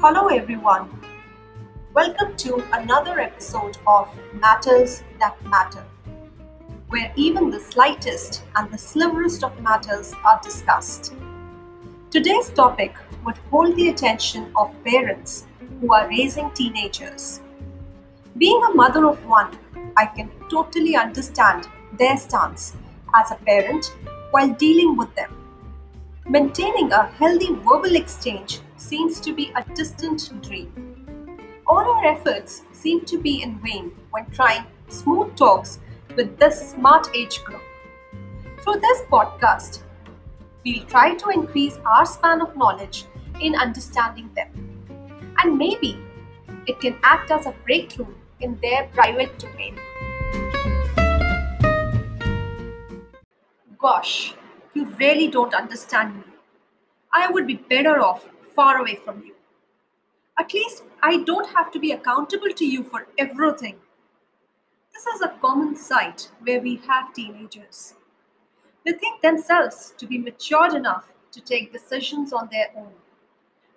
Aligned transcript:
Hello, 0.00 0.28
everyone. 0.28 0.88
Welcome 1.92 2.36
to 2.36 2.62
another 2.72 3.18
episode 3.18 3.78
of 3.84 4.08
Matters 4.32 5.02
That 5.18 5.44
Matter, 5.44 5.84
where 6.86 7.12
even 7.16 7.50
the 7.50 7.58
slightest 7.58 8.44
and 8.54 8.70
the 8.70 8.78
sliverest 8.78 9.42
of 9.42 9.60
matters 9.60 10.14
are 10.24 10.40
discussed. 10.40 11.14
Today's 12.12 12.50
topic 12.50 12.94
would 13.24 13.38
hold 13.50 13.74
the 13.74 13.88
attention 13.88 14.52
of 14.54 14.72
parents 14.84 15.48
who 15.80 15.92
are 15.92 16.08
raising 16.08 16.52
teenagers. 16.52 17.40
Being 18.36 18.62
a 18.70 18.74
mother 18.74 19.04
of 19.04 19.26
one, 19.26 19.58
I 19.96 20.06
can 20.06 20.30
totally 20.48 20.94
understand 20.94 21.66
their 21.98 22.16
stance 22.16 22.76
as 23.16 23.32
a 23.32 23.42
parent 23.44 23.96
while 24.30 24.50
dealing 24.50 24.96
with 24.96 25.12
them. 25.16 25.37
Maintaining 26.30 26.92
a 26.92 27.06
healthy 27.06 27.54
verbal 27.54 27.96
exchange 27.96 28.60
seems 28.76 29.18
to 29.18 29.32
be 29.32 29.50
a 29.56 29.64
distant 29.74 30.30
dream. 30.42 30.68
All 31.66 31.78
our 31.78 32.04
efforts 32.04 32.64
seem 32.70 33.06
to 33.06 33.16
be 33.16 33.40
in 33.42 33.58
vain 33.60 33.92
when 34.10 34.26
trying 34.26 34.66
smooth 34.88 35.34
talks 35.36 35.78
with 36.16 36.38
this 36.38 36.72
smart 36.72 37.08
age 37.16 37.42
group. 37.44 37.62
Through 38.60 38.80
this 38.80 39.02
podcast, 39.10 39.80
we'll 40.66 40.84
try 40.84 41.14
to 41.14 41.30
increase 41.30 41.78
our 41.86 42.04
span 42.04 42.42
of 42.42 42.54
knowledge 42.58 43.06
in 43.40 43.54
understanding 43.54 44.28
them. 44.36 44.50
And 45.42 45.56
maybe 45.56 45.98
it 46.66 46.78
can 46.78 46.98
act 47.04 47.30
as 47.30 47.46
a 47.46 47.54
breakthrough 47.64 48.14
in 48.40 48.58
their 48.60 48.86
private 48.92 49.38
domain. 49.38 49.78
Gosh, 53.78 54.34
you 54.74 54.86
really 54.98 55.28
don't 55.28 55.54
understand 55.54 56.16
me. 56.16 56.22
I 57.12 57.30
would 57.30 57.46
be 57.46 57.54
better 57.54 58.00
off 58.00 58.28
far 58.54 58.78
away 58.78 58.96
from 58.96 59.22
you. 59.24 59.34
At 60.38 60.52
least 60.52 60.84
I 61.02 61.18
don't 61.24 61.48
have 61.50 61.70
to 61.72 61.80
be 61.80 61.92
accountable 61.92 62.50
to 62.54 62.64
you 62.64 62.82
for 62.82 63.06
everything. 63.16 63.76
This 64.92 65.06
is 65.06 65.20
a 65.22 65.34
common 65.40 65.76
sight 65.76 66.30
where 66.42 66.60
we 66.60 66.76
have 66.86 67.14
teenagers. 67.14 67.94
They 68.84 68.92
think 68.92 69.20
themselves 69.20 69.94
to 69.98 70.06
be 70.06 70.18
matured 70.18 70.74
enough 70.74 71.12
to 71.32 71.40
take 71.40 71.72
decisions 71.72 72.32
on 72.32 72.48
their 72.50 72.68
own, 72.76 72.92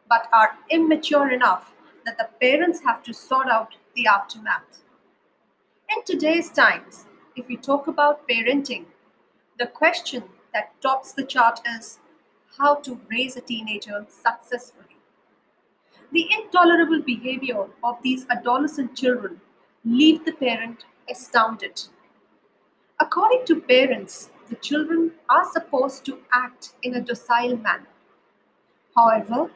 but 0.09 0.28
are 0.34 0.58
immature 0.69 1.31
enough 1.31 1.73
that 2.06 2.17
the 2.17 2.30
parents 2.39 2.81
have 2.84 3.03
to 3.03 3.14
sort 3.14 3.47
out 3.47 3.75
the 3.95 4.08
aftermath. 4.08 4.84
In 5.95 6.03
today's 6.06 6.50
times, 6.50 7.06
if 7.36 7.47
we 7.47 7.58
talk 7.58 7.88
about 7.88 8.28
parenting, 8.28 8.86
the 9.59 9.67
question 9.67 10.23
that 10.53 10.80
tops 10.81 11.13
the 11.13 11.23
chart 11.23 11.59
is 11.77 11.99
how 12.57 12.75
to 12.75 12.99
raise 13.09 13.35
a 13.38 13.41
teenager 13.41 14.05
successfully. 14.09 14.97
The 16.11 16.27
intolerable 16.31 17.02
behavior 17.02 17.67
of 17.83 18.02
these 18.03 18.25
adolescent 18.30 18.95
children 18.95 19.39
leave 19.85 20.25
the 20.25 20.33
parent 20.33 20.85
astounded. 21.09 21.83
According 22.99 23.45
to 23.45 23.61
parents, 23.61 24.29
the 24.49 24.55
children 24.57 25.13
are 25.29 25.49
supposed 25.49 26.05
to 26.05 26.19
act 26.33 26.73
in 26.83 26.94
a 26.94 27.02
docile 27.02 27.57
manner. 27.57 27.88
However, 28.95 29.52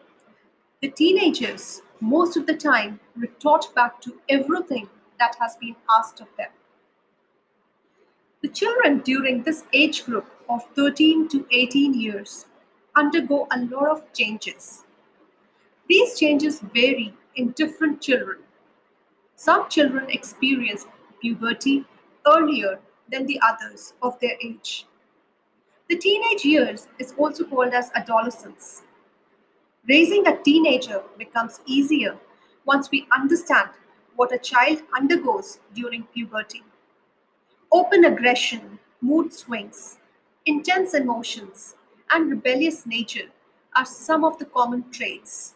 the 0.82 0.90
teenagers 0.90 1.82
most 2.00 2.38
of 2.38 2.46
the 2.46 2.56
time 2.56 3.00
retort 3.16 3.74
back 3.76 4.02
to 4.02 4.20
everything 4.30 4.90
that 5.20 5.36
has 5.40 5.58
been 5.58 5.76
asked 5.98 6.22
of 6.22 6.28
them. 6.38 6.50
The 8.46 8.52
children 8.52 9.00
during 9.00 9.42
this 9.42 9.64
age 9.74 10.06
group 10.06 10.28
of 10.48 10.62
13 10.76 11.30
to 11.30 11.48
18 11.50 12.00
years 12.00 12.46
undergo 12.96 13.48
a 13.52 13.60
lot 13.60 13.90
of 13.90 14.14
changes. 14.14 14.84
These 15.90 16.20
changes 16.20 16.60
vary 16.60 17.12
in 17.36 17.54
different 17.54 18.02
children. 18.02 18.44
Some 19.36 19.68
children 19.68 20.12
experience 20.12 20.86
puberty 21.20 21.86
earlier 22.28 22.78
than 23.12 23.26
the 23.26 23.42
others 23.42 23.94
of 24.04 24.20
their 24.20 24.38
age. 24.40 24.86
The 25.90 25.98
teenage 25.98 26.46
years 26.46 26.88
is 27.00 27.16
also 27.18 27.46
called 27.46 27.74
as 27.74 27.90
adolescence. 27.96 28.84
Raising 29.90 30.28
a 30.28 30.38
teenager 30.44 31.02
becomes 31.18 31.62
easier 31.66 32.16
once 32.64 32.92
we 32.92 33.08
understand 33.12 33.72
what 34.16 34.32
a 34.32 34.38
child 34.38 34.84
undergoes 34.96 35.62
during 35.74 36.04
puberty. 36.14 36.62
Open 37.76 38.06
aggression, 38.06 38.80
mood 39.02 39.34
swings, 39.34 39.98
intense 40.46 40.94
emotions, 40.94 41.76
and 42.10 42.32
rebellious 42.32 42.86
nature 42.86 43.28
are 43.76 43.86
some 43.86 44.24
of 44.24 44.38
the 44.40 44.46
common 44.46 44.90
traits. 44.92 45.56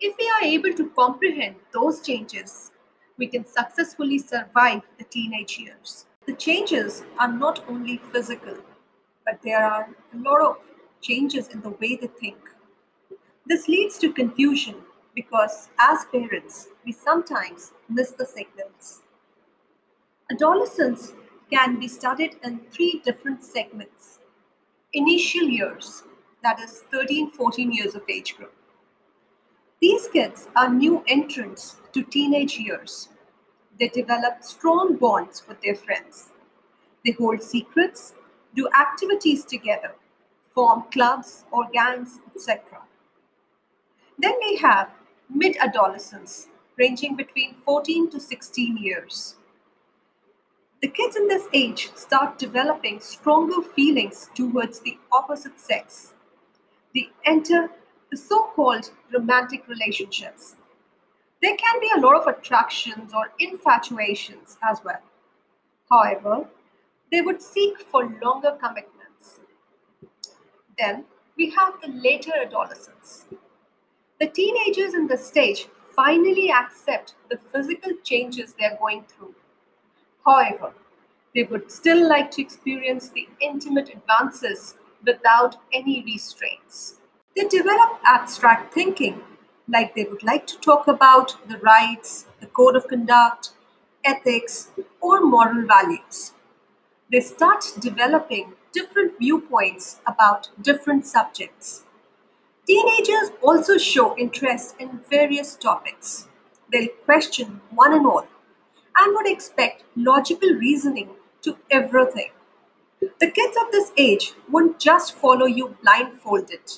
If 0.00 0.16
we 0.18 0.28
are 0.28 0.42
able 0.42 0.72
to 0.72 0.90
comprehend 0.96 1.54
those 1.72 2.00
changes, 2.00 2.72
we 3.18 3.28
can 3.28 3.46
successfully 3.46 4.18
survive 4.18 4.82
the 4.98 5.04
teenage 5.04 5.60
years. 5.60 6.06
The 6.26 6.32
changes 6.32 7.04
are 7.20 7.32
not 7.32 7.62
only 7.68 7.98
physical, 8.10 8.56
but 9.24 9.38
there 9.44 9.64
are 9.64 9.88
a 10.12 10.18
lot 10.18 10.40
of 10.40 10.56
changes 11.02 11.50
in 11.50 11.60
the 11.60 11.70
way 11.70 11.94
they 11.94 12.08
think. 12.08 12.38
This 13.46 13.68
leads 13.68 13.96
to 13.98 14.12
confusion 14.12 14.74
because, 15.14 15.68
as 15.78 16.04
parents, 16.06 16.66
we 16.84 16.90
sometimes 16.90 17.74
miss 17.88 18.10
the 18.10 18.26
signals. 18.26 19.02
Adolescence 20.32 21.12
can 21.50 21.78
be 21.78 21.88
studied 21.88 22.36
in 22.42 22.60
three 22.70 23.00
different 23.04 23.44
segments. 23.44 24.18
Initial 24.92 25.42
years, 25.42 26.02
that 26.42 26.60
is 26.60 26.82
13 26.90 27.30
14 27.30 27.72
years 27.72 27.94
of 27.94 28.02
age 28.08 28.36
group. 28.36 28.54
These 29.80 30.08
kids 30.08 30.48
are 30.56 30.72
new 30.72 31.04
entrants 31.06 31.76
to 31.92 32.02
teenage 32.02 32.58
years. 32.58 33.08
They 33.78 33.88
develop 33.88 34.42
strong 34.42 34.96
bonds 34.96 35.44
with 35.46 35.60
their 35.62 35.74
friends. 35.74 36.30
They 37.04 37.12
hold 37.12 37.42
secrets, 37.42 38.14
do 38.54 38.68
activities 38.78 39.44
together, 39.44 39.94
form 40.50 40.84
clubs 40.90 41.44
or 41.52 41.68
gangs, 41.72 42.18
etc. 42.34 42.82
Then 44.18 44.34
we 44.40 44.56
have 44.56 44.90
mid 45.32 45.56
adolescence, 45.58 46.48
ranging 46.76 47.14
between 47.14 47.54
14 47.64 48.10
to 48.10 48.18
16 48.18 48.76
years. 48.76 49.36
The 50.80 50.88
kids 50.88 51.16
in 51.16 51.26
this 51.26 51.48
age 51.52 51.90
start 51.96 52.38
developing 52.38 53.00
stronger 53.00 53.62
feelings 53.62 54.30
towards 54.34 54.78
the 54.78 54.96
opposite 55.10 55.58
sex. 55.58 56.14
They 56.94 57.08
enter 57.24 57.70
the 58.12 58.16
so 58.16 58.50
called 58.54 58.92
romantic 59.12 59.66
relationships. 59.66 60.54
There 61.42 61.56
can 61.56 61.80
be 61.80 61.90
a 61.96 62.00
lot 62.00 62.14
of 62.14 62.28
attractions 62.28 63.12
or 63.12 63.32
infatuations 63.40 64.56
as 64.62 64.80
well. 64.84 65.02
However, 65.90 66.46
they 67.10 67.22
would 67.22 67.42
seek 67.42 67.80
for 67.80 68.16
longer 68.22 68.52
commitments. 68.52 69.40
Then 70.78 71.06
we 71.36 71.50
have 71.50 71.80
the 71.82 71.88
later 71.88 72.32
adolescence. 72.40 73.24
The 74.20 74.28
teenagers 74.28 74.94
in 74.94 75.08
this 75.08 75.26
stage 75.26 75.66
finally 75.96 76.52
accept 76.52 77.14
the 77.28 77.38
physical 77.52 77.92
changes 78.04 78.54
they're 78.54 78.78
going 78.80 79.04
through 79.08 79.34
However, 80.28 80.74
they 81.34 81.44
would 81.44 81.72
still 81.72 82.06
like 82.06 82.30
to 82.32 82.42
experience 82.42 83.08
the 83.08 83.28
intimate 83.40 83.88
advances 83.88 84.74
without 85.04 85.56
any 85.72 86.02
restraints. 86.04 86.96
They 87.34 87.48
develop 87.48 87.98
abstract 88.04 88.74
thinking, 88.74 89.22
like 89.66 89.94
they 89.94 90.04
would 90.04 90.22
like 90.22 90.46
to 90.48 90.58
talk 90.58 90.86
about 90.86 91.36
the 91.48 91.56
rights, 91.58 92.26
the 92.40 92.46
code 92.46 92.76
of 92.76 92.88
conduct, 92.88 93.52
ethics, 94.04 94.70
or 95.00 95.22
moral 95.22 95.66
values. 95.66 96.32
They 97.10 97.20
start 97.20 97.64
developing 97.80 98.54
different 98.72 99.18
viewpoints 99.18 100.00
about 100.06 100.50
different 100.62 101.06
subjects. 101.06 101.84
Teenagers 102.66 103.30
also 103.42 103.78
show 103.78 104.16
interest 104.18 104.76
in 104.78 105.00
various 105.10 105.56
topics. 105.56 106.28
They'll 106.72 106.88
question 107.06 107.62
one 107.70 107.94
and 107.94 108.06
all 108.06 108.26
and 108.98 109.14
would 109.16 109.28
expect 109.30 109.84
logical 109.96 110.50
reasoning 110.50 111.10
to 111.42 111.56
everything. 111.70 112.30
The 113.20 113.30
kids 113.30 113.56
of 113.60 113.72
this 113.72 113.92
age 113.96 114.34
won't 114.50 114.78
just 114.78 115.14
follow 115.14 115.46
you 115.46 115.76
blindfolded. 115.82 116.72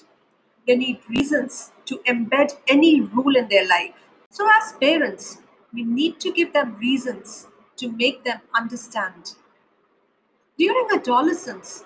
They 0.67 0.77
need 0.77 1.01
reasons 1.09 1.73
to 1.87 1.99
embed 2.07 2.59
any 2.69 3.01
rule 3.01 3.37
in 3.37 3.49
their 3.49 3.67
life. 3.67 3.95
So, 4.31 4.49
as 4.51 4.73
parents, 4.75 5.39
we 5.73 5.85
need 5.85 6.21
to 6.21 6.33
give 6.33 6.53
them 6.53 6.77
reasons 6.79 7.49
to 7.77 7.91
make 7.91 8.25
them 8.25 8.41
understand. 8.55 9.35
During 10.57 10.87
adolescence, 10.93 11.83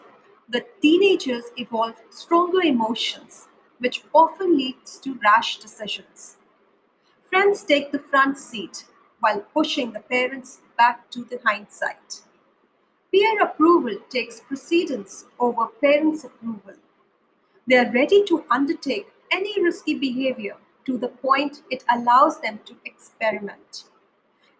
the 0.46 0.66
teenagers 0.82 1.44
evolve 1.56 1.94
stronger 2.10 2.60
emotions, 2.60 3.48
which 3.78 4.04
often 4.12 4.54
leads 4.58 4.98
to 4.98 5.14
rash 5.25 5.56
decisions. 5.60 6.36
Friends 7.31 7.64
take 7.64 7.92
the 7.92 7.98
front 7.98 8.38
seat 8.38 8.86
while 9.24 9.40
pushing 9.54 9.92
the 9.92 10.00
parents 10.00 10.58
back 10.76 11.10
to 11.10 11.24
the 11.24 11.40
hindsight. 11.46 12.20
Peer 13.10 13.40
approval 13.42 13.96
takes 14.10 14.40
precedence 14.40 15.24
over 15.38 15.66
parents' 15.80 16.24
approval. 16.24 16.74
They 17.66 17.78
are 17.78 17.90
ready 17.90 18.22
to 18.24 18.44
undertake 18.50 19.06
any 19.32 19.62
risky 19.62 19.94
behavior 19.94 20.56
to 20.84 20.98
the 20.98 21.08
point 21.08 21.62
it 21.70 21.84
allows 21.90 22.42
them 22.42 22.60
to 22.66 22.76
experiment. 22.84 23.84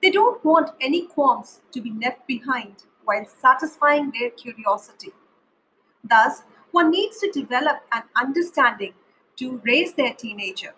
They 0.01 0.11
don't 0.11 0.43
want 0.43 0.71
any 0.81 1.03
qualms 1.09 1.61
to 1.73 1.83
be 1.83 1.93
left 2.03 2.27
behind 2.27 2.85
while 3.05 3.27
satisfying 3.27 4.13
their 4.13 4.31
curiosity. 4.31 5.13
Thus, 6.03 6.43
one 6.71 6.91
needs 6.91 7.19
to 7.21 7.31
develop 7.31 7.83
an 7.93 8.05
understanding 8.17 8.95
to 9.37 9.61
raise 9.63 9.93
their 9.93 10.15
teenager. 10.15 10.73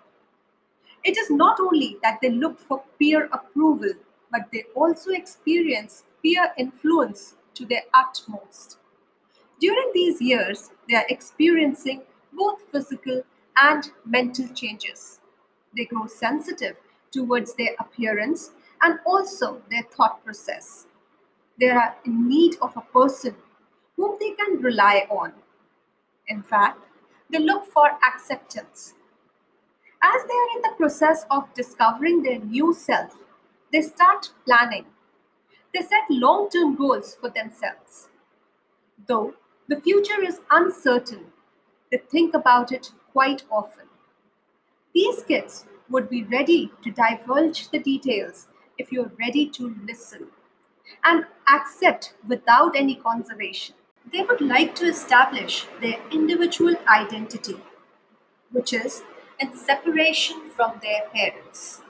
It 1.07 1.17
is 1.17 1.31
not 1.31 1.61
only 1.61 1.99
that 2.03 2.19
they 2.21 2.31
look 2.31 2.59
for 2.59 2.83
peer 2.99 3.31
approval, 3.33 3.93
but 4.33 4.51
they 4.53 4.65
also 4.75 5.13
experience 5.13 6.03
peer 6.23 6.53
influence 6.59 7.37
to 7.55 7.65
their 7.65 7.85
utmost. 7.95 8.79
During 9.61 9.93
these 9.95 10.21
years, 10.21 10.71
they 10.89 10.97
are 10.97 11.07
experiencing 11.09 12.03
both 12.33 12.61
physical 12.73 13.23
and 13.57 13.91
mental 14.05 14.49
changes. 14.49 15.21
They 15.77 15.85
grow 15.85 16.07
sensitive 16.07 16.77
towards 17.13 17.55
their 17.55 17.77
appearance 17.79 18.51
and 18.83 18.99
also 19.07 19.63
their 19.71 19.85
thought 19.85 20.25
process. 20.25 20.87
They 21.61 21.71
are 21.71 21.97
in 22.05 22.29
need 22.29 22.57
of 22.63 22.77
a 22.77 22.83
person 22.83 23.37
whom 23.97 24.17
they 24.21 24.33
can 24.33 24.61
rely 24.61 25.07
on. 25.11 25.35
In 26.29 26.43
fact, 26.43 26.81
they 27.31 27.39
look 27.39 27.67
for 27.67 27.91
acceptance. 28.07 28.95
As 30.09 30.23
they 30.23 30.35
are 30.35 30.57
in 30.57 30.63
the 30.63 30.77
process 30.77 31.25
of 31.33 31.53
discovering 31.55 32.23
their 32.23 32.39
new 32.39 32.73
self, 32.73 33.17
they 33.73 33.83
start 33.83 34.31
planning. 34.45 34.85
They 35.75 35.81
set 35.83 36.05
long 36.09 36.49
term 36.49 36.77
goals 36.77 37.17
for 37.17 37.29
themselves. 37.29 38.09
Though 39.09 39.35
the 39.67 39.81
future 39.81 40.23
is 40.23 40.41
uncertain, 40.49 41.33
they 41.91 41.99
think 41.99 42.35
about 42.35 42.71
it 42.71 42.93
quite 43.13 43.43
often. 43.51 43.87
These 44.95 45.25
kids 45.25 45.67
would 45.91 46.09
be 46.09 46.23
ready 46.23 46.71
to 46.85 46.91
divulge 46.93 47.69
the 47.71 47.81
details 47.81 48.47
if 48.79 48.93
you're 48.93 49.13
ready 49.19 49.49
to 49.51 49.75
listen 49.85 50.29
and 51.03 51.27
accept 51.49 52.15
without 52.29 52.77
any 52.77 52.95
conservation. 52.95 53.75
They 54.13 54.23
would 54.23 54.41
like 54.41 54.77
to 54.77 54.87
establish 54.87 55.67
their 55.81 55.99
individual 56.13 56.77
identity, 56.87 57.57
which 58.53 58.73
is 58.73 59.03
in 59.41 59.55
separation 59.57 60.51
from 60.51 60.81
their 60.83 61.09
parents. 61.15 61.83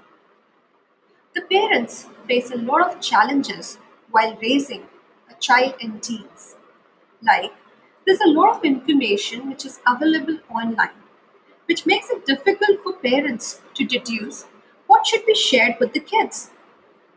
The 1.37 1.43
parents 1.43 2.09
face 2.27 2.51
a 2.51 2.57
lot 2.57 2.81
of 2.83 3.01
challenges 3.01 3.79
while 4.11 4.37
raising 4.43 4.89
a 5.31 5.35
child 5.39 5.77
in 5.79 6.01
teens. 6.01 6.57
Like, 7.23 7.53
there's 8.07 8.21
a 8.21 8.29
lot 8.29 8.57
of 8.57 8.65
information 8.65 9.49
which 9.51 9.67
is 9.67 9.81
available 9.87 10.39
online, 10.51 10.97
which 11.67 11.87
makes 11.87 12.11
it 12.11 12.27
difficult 12.27 12.83
for 12.83 12.95
parents 12.95 13.63
to 13.75 13.85
deduce 13.85 14.47
what 14.87 15.07
should 15.07 15.27
be 15.27 15.35
shared 15.35 15.77
with 15.81 15.93
the 15.95 16.01
kids 16.01 16.51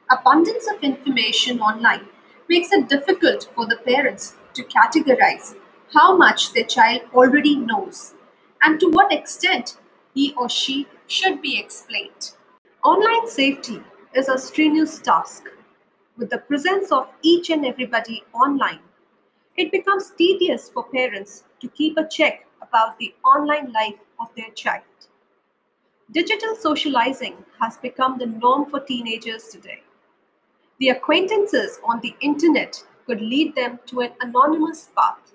abundance 0.09 0.67
of 0.69 0.83
information 0.83 1.59
online 1.61 2.07
makes 2.49 2.71
it 2.73 2.89
difficult 2.89 3.49
for 3.55 3.65
the 3.67 3.77
parents 3.77 4.35
to 4.53 4.63
categorize 4.63 5.55
how 5.93 6.15
much 6.17 6.53
their 6.53 6.65
child 6.65 7.01
already 7.13 7.55
knows 7.55 8.13
and 8.61 8.79
to 8.79 8.89
what 8.89 9.13
extent 9.13 9.77
he 10.19 10.33
or 10.35 10.49
she 10.49 10.85
should 11.07 11.41
be 11.41 11.57
explained. 11.57 12.31
Online 12.83 13.25
safety 13.25 13.81
is 14.13 14.27
a 14.27 14.37
strenuous 14.37 14.99
task. 14.99 15.45
With 16.17 16.29
the 16.29 16.39
presence 16.39 16.91
of 16.91 17.07
each 17.21 17.49
and 17.49 17.65
everybody 17.65 18.23
online, 18.33 18.81
it 19.55 19.71
becomes 19.71 20.11
tedious 20.17 20.69
for 20.69 20.83
parents 20.83 21.45
to 21.61 21.69
keep 21.69 21.97
a 21.97 22.07
check 22.07 22.45
about 22.61 22.99
the 22.99 23.13
online 23.23 23.71
life 23.71 23.99
of 24.19 24.27
their 24.35 24.51
child. 24.51 24.83
Digital 26.11 26.53
socializing 26.55 27.37
has 27.61 27.77
become 27.77 28.17
the 28.17 28.25
norm 28.25 28.69
for 28.69 28.81
teenagers 28.81 29.47
today. 29.47 29.83
The 30.79 30.89
acquaintances 30.89 31.79
on 31.85 32.01
the 32.01 32.15
internet 32.19 32.83
could 33.05 33.21
lead 33.21 33.55
them 33.55 33.79
to 33.85 34.01
an 34.01 34.11
anonymous 34.19 34.89
path. 34.97 35.33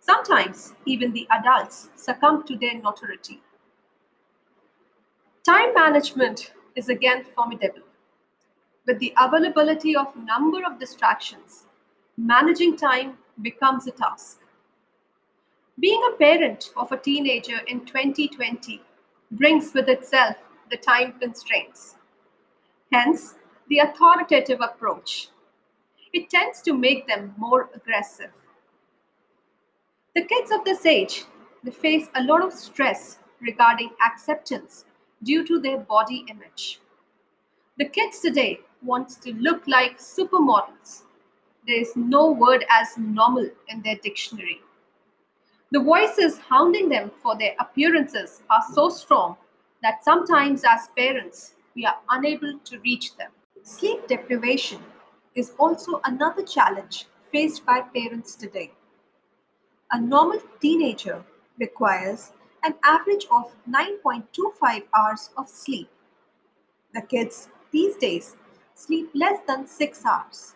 Sometimes 0.00 0.72
even 0.86 1.12
the 1.12 1.26
adults 1.30 1.90
succumb 1.96 2.44
to 2.44 2.56
their 2.56 2.80
notoriety. 2.80 3.42
Time 5.46 5.74
management 5.74 6.50
is 6.74 6.88
again 6.88 7.22
formidable. 7.22 7.86
With 8.84 8.98
the 8.98 9.14
availability 9.16 9.94
of 9.94 10.16
number 10.16 10.66
of 10.66 10.80
distractions, 10.80 11.66
managing 12.16 12.76
time 12.76 13.18
becomes 13.40 13.86
a 13.86 13.92
task. 13.92 14.40
Being 15.78 16.02
a 16.08 16.16
parent 16.16 16.70
of 16.76 16.90
a 16.90 16.96
teenager 16.96 17.58
in 17.68 17.86
2020 17.86 18.82
brings 19.30 19.72
with 19.72 19.88
itself 19.88 20.34
the 20.68 20.78
time 20.78 21.14
constraints. 21.20 21.94
Hence, 22.90 23.36
the 23.68 23.78
authoritative 23.78 24.60
approach. 24.60 25.28
It 26.12 26.28
tends 26.28 26.60
to 26.62 26.72
make 26.72 27.06
them 27.06 27.34
more 27.38 27.70
aggressive. 27.72 28.32
The 30.16 30.24
kids 30.24 30.50
of 30.50 30.64
this 30.64 30.84
age, 30.84 31.22
they 31.62 31.70
face 31.70 32.08
a 32.16 32.24
lot 32.24 32.42
of 32.42 32.52
stress 32.52 33.18
regarding 33.40 33.90
acceptance 34.04 34.86
due 35.26 35.44
to 35.46 35.60
their 35.60 35.78
body 35.78 36.24
image. 36.28 36.80
The 37.78 37.86
kids 37.86 38.20
today 38.20 38.60
want 38.82 39.10
to 39.22 39.34
look 39.34 39.66
like 39.66 39.98
supermodels. 39.98 41.02
There 41.66 41.80
is 41.80 41.96
no 41.96 42.30
word 42.30 42.64
as 42.70 42.96
normal 42.96 43.50
in 43.68 43.82
their 43.82 43.96
dictionary. 43.96 44.60
The 45.72 45.80
voices 45.80 46.38
hounding 46.38 46.88
them 46.88 47.10
for 47.22 47.36
their 47.36 47.56
appearances 47.58 48.42
are 48.48 48.62
so 48.72 48.88
strong 48.88 49.36
that 49.82 50.04
sometimes, 50.04 50.62
as 50.64 50.88
parents, 50.96 51.54
we 51.74 51.84
are 51.84 51.98
unable 52.08 52.58
to 52.64 52.78
reach 52.80 53.16
them. 53.16 53.30
Sleep 53.62 54.06
deprivation 54.06 54.80
is 55.34 55.52
also 55.58 56.00
another 56.04 56.44
challenge 56.44 57.06
faced 57.32 57.66
by 57.66 57.80
parents 57.80 58.36
today. 58.36 58.70
A 59.90 60.00
normal 60.00 60.40
teenager 60.60 61.24
requires 61.58 62.32
an 62.66 62.74
average 62.82 63.26
of 63.30 63.54
9.25 63.70 64.82
hours 64.92 65.30
of 65.38 65.48
sleep. 65.48 65.88
The 66.94 67.02
kids 67.02 67.48
these 67.70 67.96
days 67.96 68.34
sleep 68.74 69.10
less 69.14 69.40
than 69.46 69.66
6 69.68 70.04
hours. 70.04 70.54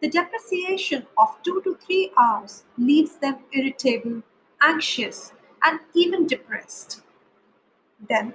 The 0.00 0.08
depreciation 0.08 1.06
of 1.18 1.36
2 1.42 1.62
to 1.64 1.76
3 1.84 2.12
hours 2.16 2.64
leaves 2.76 3.16
them 3.16 3.38
irritable, 3.52 4.22
anxious, 4.62 5.32
and 5.64 5.80
even 5.94 6.28
depressed. 6.28 7.02
Then, 8.08 8.32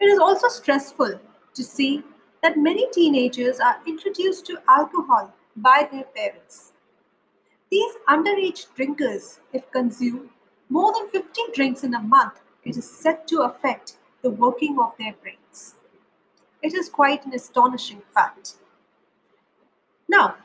it 0.00 0.06
is 0.06 0.18
also 0.18 0.48
stressful 0.48 1.20
to 1.52 1.62
see 1.62 2.02
that 2.42 2.56
many 2.56 2.88
teenagers 2.92 3.60
are 3.60 3.76
introduced 3.86 4.46
to 4.46 4.62
alcohol 4.68 5.34
by 5.56 5.86
their 5.92 6.04
parents. 6.04 6.72
These 7.70 7.94
underage 8.08 8.66
drinkers, 8.74 9.40
if 9.52 9.70
consumed 9.70 10.30
more 10.72 10.92
than 10.94 11.08
15 11.10 11.52
drinks 11.54 11.84
in 11.84 11.94
a 11.94 12.00
month, 12.00 12.40
it 12.64 12.78
is 12.78 12.88
said 12.90 13.28
to 13.28 13.42
affect 13.42 13.98
the 14.22 14.30
working 14.30 14.78
of 14.80 14.94
their 14.98 15.12
brains. 15.20 15.74
It 16.62 16.72
is 16.72 16.88
quite 16.88 17.26
an 17.26 17.34
astonishing 17.34 18.00
fact. 18.14 18.54
Now, 20.08 20.36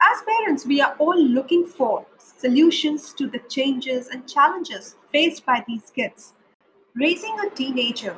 as 0.00 0.22
parents, 0.22 0.64
we 0.64 0.80
are 0.80 0.94
all 0.98 1.20
looking 1.22 1.66
for 1.66 2.06
solutions 2.18 3.12
to 3.14 3.28
the 3.28 3.40
changes 3.50 4.08
and 4.08 4.26
challenges 4.26 4.94
faced 5.12 5.44
by 5.44 5.62
these 5.68 5.90
kids. 5.94 6.32
Raising 6.94 7.36
a 7.40 7.50
teenager 7.50 8.16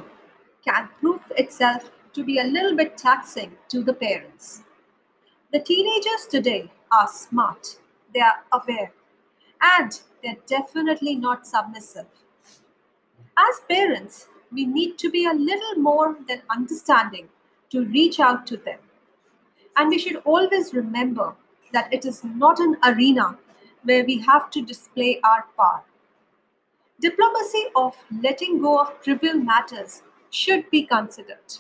can 0.65 0.89
prove 1.01 1.23
itself 1.37 1.91
to 2.13 2.23
be 2.23 2.39
a 2.39 2.45
little 2.45 2.77
bit 2.77 2.97
taxing 2.97 3.53
to 3.71 3.83
the 3.83 3.95
parents. 3.95 4.63
The 5.53 5.61
teenagers 5.61 6.27
today 6.31 6.71
are 6.93 7.09
smart, 7.09 7.79
they 8.15 8.21
are 8.21 8.45
aware, 8.53 8.93
and 9.61 10.01
they're 10.23 10.37
definitely 10.47 11.15
not 11.15 11.47
submissive. 11.47 12.07
As 13.37 13.61
parents, 13.69 14.29
we 14.53 14.67
need 14.67 14.99
to 14.99 15.11
be 15.11 15.27
a 15.27 15.33
little 15.33 15.77
more 15.77 16.17
than 16.27 16.43
understanding 16.51 17.29
to 17.71 17.85
reach 17.87 18.19
out 18.21 18.47
to 18.49 18.57
them. 18.57 18.79
And 19.77 19.91
we 19.91 19.99
should 19.99 20.17
always 20.25 20.75
remember 20.75 21.35
that 21.73 21.93
it 21.93 22.05
is 22.05 22.25
not 22.25 22.59
an 22.59 22.77
arena 22.85 23.39
where 23.85 24.05
we 24.05 24.19
have 24.21 24.51
to 24.51 24.63
display 24.63 25.21
our 25.23 25.45
power. 25.57 25.83
Diplomacy 27.01 27.65
of 27.77 27.97
letting 28.23 28.61
go 28.61 28.81
of 28.81 29.01
trivial 29.03 29.35
matters 29.35 30.03
should 30.31 30.69
be 30.71 30.83
considered 30.83 31.59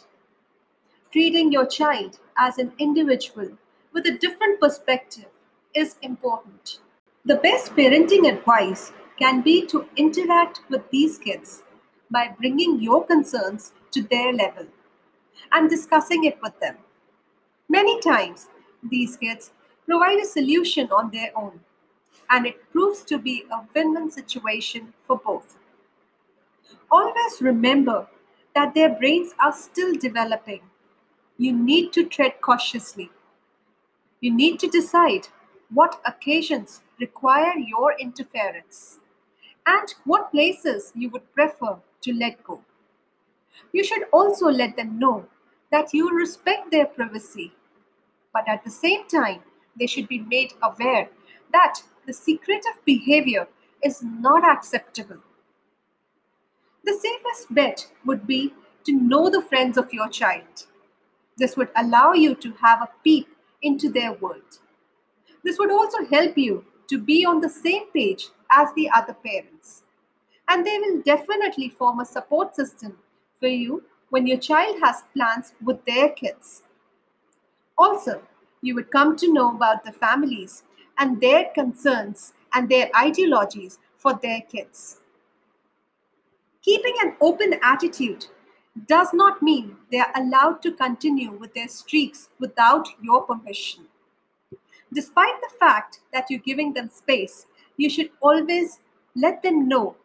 treating 1.12 1.50
your 1.50 1.66
child 1.66 2.18
as 2.38 2.58
an 2.58 2.72
individual 2.78 3.50
with 3.92 4.06
a 4.06 4.18
different 4.18 4.60
perspective 4.60 5.26
is 5.74 5.96
important. 6.02 6.80
The 7.28 7.36
best 7.36 7.76
parenting 7.76 8.26
advice 8.26 8.90
can 9.18 9.42
be 9.42 9.66
to 9.66 9.86
interact 9.96 10.62
with 10.70 10.88
these 10.88 11.18
kids 11.18 11.62
by 12.10 12.34
bringing 12.38 12.80
your 12.80 13.04
concerns 13.04 13.72
to 13.90 14.00
their 14.00 14.32
level 14.32 14.64
and 15.52 15.68
discussing 15.68 16.24
it 16.24 16.38
with 16.42 16.58
them. 16.58 16.76
Many 17.68 18.00
times, 18.00 18.48
these 18.82 19.18
kids 19.18 19.50
provide 19.84 20.18
a 20.20 20.24
solution 20.24 20.90
on 20.90 21.10
their 21.10 21.30
own, 21.36 21.60
and 22.30 22.46
it 22.46 22.72
proves 22.72 23.02
to 23.02 23.18
be 23.18 23.44
a 23.52 23.60
win 23.74 23.92
win 23.92 24.10
situation 24.10 24.94
for 25.06 25.18
both. 25.18 25.58
Always 26.90 27.42
remember 27.42 28.06
that 28.54 28.72
their 28.72 28.94
brains 28.98 29.34
are 29.38 29.52
still 29.52 29.92
developing, 29.92 30.62
you 31.36 31.52
need 31.52 31.92
to 31.92 32.06
tread 32.06 32.40
cautiously. 32.40 33.10
You 34.22 34.34
need 34.34 34.58
to 34.60 34.66
decide 34.66 35.28
what 35.68 36.00
occasions 36.06 36.80
require 37.00 37.56
your 37.58 37.94
interference 37.98 38.98
and 39.66 39.94
what 40.04 40.32
places 40.32 40.92
you 40.94 41.10
would 41.10 41.32
prefer 41.34 41.78
to 42.02 42.12
let 42.12 42.42
go. 42.44 42.60
You 43.72 43.84
should 43.84 44.04
also 44.12 44.46
let 44.46 44.76
them 44.76 44.98
know 44.98 45.26
that 45.70 45.92
you 45.92 46.10
respect 46.16 46.70
their 46.70 46.86
privacy, 46.86 47.52
but 48.32 48.48
at 48.48 48.64
the 48.64 48.70
same 48.70 49.06
time, 49.08 49.42
they 49.78 49.86
should 49.86 50.08
be 50.08 50.20
made 50.20 50.52
aware 50.62 51.10
that 51.52 51.82
the 52.06 52.12
secretive 52.12 52.84
behavior 52.84 53.48
is 53.82 54.02
not 54.02 54.44
acceptable. 54.44 55.18
The 56.84 56.94
safest 56.94 57.54
bet 57.54 57.88
would 58.06 58.26
be 58.26 58.54
to 58.84 58.92
know 58.92 59.28
the 59.28 59.42
friends 59.42 59.76
of 59.76 59.92
your 59.92 60.08
child. 60.08 60.66
This 61.36 61.56
would 61.56 61.68
allow 61.76 62.14
you 62.14 62.34
to 62.36 62.52
have 62.62 62.80
a 62.82 62.88
peep 63.04 63.28
into 63.62 63.90
their 63.90 64.12
world. 64.14 64.58
This 65.44 65.58
would 65.58 65.70
also 65.70 66.04
help 66.06 66.38
you 66.38 66.64
to 66.88 66.98
be 66.98 67.24
on 67.24 67.40
the 67.40 67.48
same 67.48 67.90
page 67.92 68.28
as 68.50 68.68
the 68.74 68.90
other 68.90 69.14
parents. 69.14 69.82
And 70.48 70.66
they 70.66 70.78
will 70.78 71.02
definitely 71.02 71.68
form 71.68 72.00
a 72.00 72.04
support 72.04 72.54
system 72.56 72.96
for 73.38 73.48
you 73.48 73.84
when 74.10 74.26
your 74.26 74.38
child 74.38 74.76
has 74.82 75.02
plans 75.14 75.52
with 75.62 75.84
their 75.84 76.08
kids. 76.10 76.62
Also, 77.76 78.22
you 78.62 78.74
would 78.74 78.90
come 78.90 79.16
to 79.16 79.32
know 79.32 79.54
about 79.54 79.84
the 79.84 79.92
families 79.92 80.64
and 80.98 81.20
their 81.20 81.50
concerns 81.54 82.32
and 82.54 82.68
their 82.68 82.90
ideologies 82.96 83.78
for 83.96 84.18
their 84.22 84.40
kids. 84.40 84.98
Keeping 86.62 86.94
an 87.02 87.14
open 87.20 87.54
attitude 87.62 88.26
does 88.86 89.12
not 89.12 89.42
mean 89.42 89.76
they 89.90 89.98
are 89.98 90.12
allowed 90.14 90.62
to 90.62 90.72
continue 90.72 91.32
with 91.32 91.54
their 91.54 91.68
streaks 91.68 92.28
without 92.38 92.88
your 93.02 93.22
permission. 93.22 93.86
Despite 94.92 95.40
the 95.40 95.56
fact 95.58 96.00
that 96.12 96.26
you're 96.30 96.40
giving 96.40 96.72
them 96.72 96.90
space, 96.90 97.46
you 97.76 97.90
should 97.90 98.10
always 98.20 98.80
let 99.14 99.42
them 99.42 99.68
know 99.68 99.96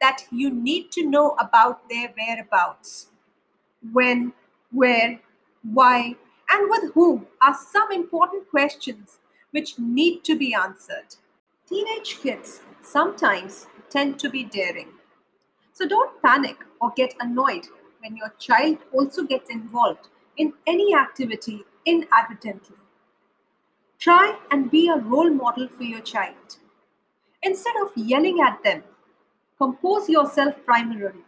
that 0.00 0.24
you 0.30 0.50
need 0.50 0.90
to 0.92 1.06
know 1.06 1.36
about 1.38 1.88
their 1.88 2.12
whereabouts. 2.16 3.08
When, 3.92 4.32
where, 4.70 5.20
why, 5.62 6.16
and 6.50 6.70
with 6.70 6.92
whom 6.92 7.26
are 7.40 7.56
some 7.72 7.92
important 7.92 8.50
questions 8.50 9.18
which 9.52 9.78
need 9.78 10.24
to 10.24 10.36
be 10.36 10.54
answered. 10.54 11.16
Teenage 11.68 12.18
kids 12.20 12.60
sometimes 12.82 13.66
tend 13.90 14.18
to 14.18 14.28
be 14.28 14.44
daring. 14.44 14.88
So 15.72 15.86
don't 15.86 16.20
panic 16.22 16.56
or 16.80 16.92
get 16.96 17.14
annoyed 17.20 17.66
when 18.00 18.16
your 18.16 18.30
child 18.38 18.78
also 18.92 19.22
gets 19.22 19.50
involved 19.50 20.08
in 20.36 20.52
any 20.66 20.94
activity 20.94 21.64
inadvertently. 21.86 22.76
Try 24.02 24.36
and 24.50 24.68
be 24.68 24.88
a 24.88 24.96
role 24.96 25.30
model 25.30 25.68
for 25.68 25.84
your 25.84 26.00
child. 26.00 26.56
Instead 27.40 27.76
of 27.80 27.92
yelling 27.94 28.40
at 28.40 28.60
them, 28.64 28.82
compose 29.58 30.08
yourself 30.08 30.56
primarily 30.66 31.22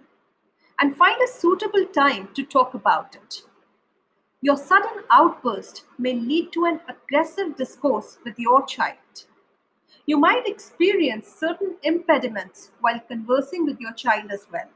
and 0.81 0.97
find 0.97 1.23
a 1.23 1.29
suitable 1.29 1.87
time 1.87 2.31
to 2.35 2.43
talk 2.43 2.75
about 2.75 3.15
it. 3.15 3.43
Your 4.41 4.57
sudden 4.57 5.05
outburst 5.09 5.85
may 5.99 6.15
lead 6.15 6.53
to 6.55 6.65
an 6.65 6.81
aggressive 6.89 7.57
discourse 7.57 8.19
with 8.25 8.41
your 8.41 8.67
child. 8.67 9.27
You 10.05 10.19
might 10.19 10.49
experience 10.49 11.29
certain 11.29 11.77
impediments 11.85 12.73
while 12.81 12.99
conversing 13.07 13.67
with 13.67 13.79
your 13.79 13.93
child 13.93 14.33
as 14.33 14.49
well. 14.53 14.69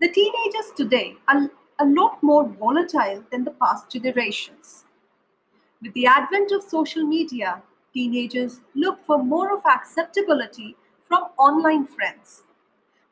The 0.00 0.12
teenagers 0.12 0.70
today 0.76 1.16
are 1.26 1.50
a 1.80 1.86
lot 1.86 2.22
more 2.22 2.48
volatile 2.48 3.24
than 3.32 3.42
the 3.42 3.50
past 3.50 3.90
generations. 3.90 4.83
With 5.82 5.92
the 5.94 6.06
advent 6.06 6.52
of 6.52 6.62
social 6.62 7.04
media, 7.04 7.62
teenagers 7.92 8.60
look 8.74 9.04
for 9.04 9.22
more 9.22 9.54
of 9.54 9.64
acceptability 9.66 10.76
from 11.04 11.24
online 11.38 11.86
friends. 11.86 12.42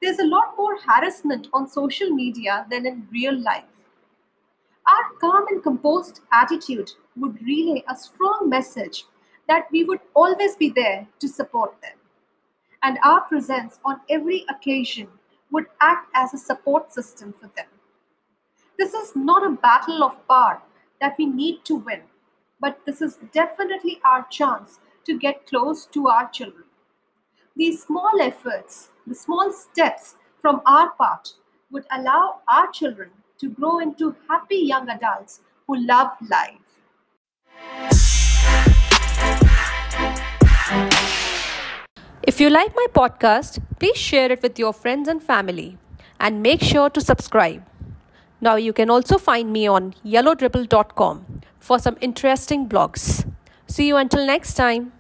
There's 0.00 0.19
a 0.19 0.26
lot 0.26 0.54
more 0.57 0.76
harassment 0.81 1.49
on 1.52 1.69
social 1.69 2.11
media 2.11 2.66
than 2.71 2.87
in 2.87 3.07
real 3.12 3.38
life. 3.38 3.64
Our 4.87 5.19
calm 5.21 5.47
and 5.49 5.62
composed 5.62 6.21
attitude 6.33 6.90
would 7.16 7.40
relay 7.42 7.85
a 7.88 7.95
strong 7.95 8.49
message 8.49 9.04
that 9.49 9.69
we 9.71 9.85
would 9.85 10.00
always 10.14 10.57
be 10.57 10.71
there 10.71 11.07
to 11.21 11.28
support 11.28 11.81
them. 11.83 11.97
And 12.83 12.99
our 13.04 13.21
presence 13.23 13.78
on 13.85 14.00
every 14.11 14.45
occasion 14.49 15.09
would 15.52 15.66
act 15.81 16.09
as 16.14 16.35
a 16.35 16.38
support 16.38 16.92
system 16.92 17.33
for 17.33 17.49
them. 17.54 17.66
This 18.78 18.95
is 18.95 19.14
not 19.14 19.47
a 19.47 19.50
battle 19.50 20.02
of 20.02 20.26
power 20.26 20.61
that 21.00 21.14
we 21.19 21.26
need 21.26 21.64
to 21.66 21.76
win, 21.76 22.00
but 22.62 22.78
this 22.87 23.02
is 23.02 23.19
definitely 23.33 24.00
our 24.04 24.25
chance 24.31 24.78
to 25.04 25.19
get 25.19 25.47
close 25.47 25.85
to 25.87 26.07
our 26.07 26.28
children. 26.31 26.64
These 27.57 27.83
small 27.83 28.21
efforts, 28.21 28.90
the 29.04 29.16
small 29.16 29.52
steps 29.52 30.14
from 30.40 30.62
our 30.64 30.90
part, 30.90 31.33
would 31.73 31.85
allow 31.90 32.37
our 32.49 32.71
children 32.71 33.11
to 33.40 33.49
grow 33.50 33.81
into 33.81 34.14
happy 34.28 34.59
young 34.59 34.88
adults 34.88 35.40
who 35.66 35.85
love 35.85 36.12
life. 36.31 36.78
If 42.23 42.40
you 42.40 42.49
like 42.49 42.76
my 42.76 42.87
podcast, 42.95 43.61
please 43.81 43.97
share 43.97 44.31
it 44.31 44.40
with 44.40 44.57
your 44.57 44.73
friends 44.73 45.09
and 45.09 45.21
family 45.21 45.78
and 46.21 46.40
make 46.40 46.62
sure 46.62 46.88
to 46.90 47.00
subscribe. 47.00 47.64
Now 48.40 48.54
you 48.54 48.73
can 48.73 48.88
also 48.88 49.19
find 49.19 49.52
me 49.52 49.66
on 49.66 49.95
yellowdribble.com 50.04 51.41
for 51.62 51.78
some 51.78 51.97
interesting 52.00 52.69
blogs. 52.69 53.25
See 53.69 53.87
you 53.87 53.97
until 53.97 54.26
next 54.26 54.54
time. 54.54 54.92